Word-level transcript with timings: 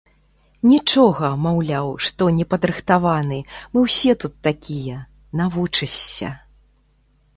Нічога, 0.69 1.27
маўляў, 1.47 1.91
што 2.07 2.23
непадрыхтаваны, 2.39 3.39
мы 3.75 3.79
ўсе 3.87 4.17
тут 4.23 4.33
такія, 4.51 4.97
навучышся. 5.43 6.29